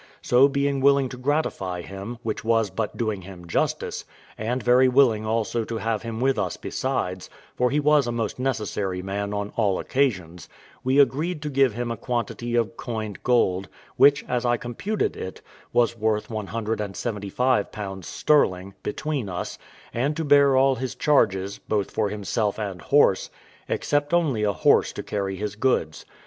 So, 0.23 0.47
being 0.47 0.81
willing 0.81 1.09
to 1.09 1.15
gratify 1.17 1.83
him, 1.83 2.17
which 2.23 2.43
was 2.43 2.71
but 2.71 2.97
doing 2.97 3.21
him 3.21 3.45
justice, 3.45 4.03
and 4.35 4.63
very 4.63 4.87
willing 4.87 5.27
also 5.27 5.63
to 5.65 5.77
have 5.77 6.01
him 6.01 6.19
with 6.19 6.39
us 6.39 6.57
besides, 6.57 7.29
for 7.55 7.69
he 7.69 7.79
was 7.79 8.07
a 8.07 8.11
most 8.11 8.39
necessary 8.39 9.03
man 9.03 9.31
on 9.31 9.53
all 9.55 9.77
occasions, 9.77 10.49
we 10.83 10.97
agreed 10.97 11.39
to 11.43 11.51
give 11.51 11.73
him 11.75 11.91
a 11.91 11.97
quantity 11.97 12.55
of 12.55 12.75
coined 12.77 13.21
gold, 13.21 13.69
which, 13.95 14.25
as 14.27 14.43
I 14.43 14.57
computed 14.57 15.15
it, 15.15 15.43
was 15.71 15.95
worth 15.95 16.31
one 16.31 16.47
hundred 16.47 16.81
and 16.81 16.97
seventy 16.97 17.29
five 17.29 17.71
pounds 17.71 18.07
sterling, 18.07 18.73
between 18.81 19.29
us, 19.29 19.59
and 19.93 20.17
to 20.17 20.25
bear 20.25 20.55
all 20.57 20.73
his 20.77 20.95
charges, 20.95 21.59
both 21.59 21.91
for 21.91 22.09
himself 22.09 22.57
and 22.57 22.81
horse, 22.81 23.29
except 23.69 24.15
only 24.15 24.41
a 24.41 24.51
horse 24.51 24.91
to 24.93 25.03
carry 25.03 25.35
his 25.35 25.55
goods. 25.55 26.05